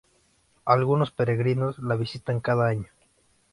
Algunos 0.65 1.11
peregrinos 1.11 1.77
la 1.77 1.93
visitan 1.95 2.39
cada 2.39 2.67
año. 2.67 2.87